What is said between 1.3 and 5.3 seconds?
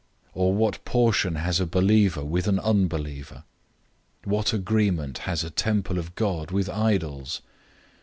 has a believer with an unbeliever? 006:016 What agreement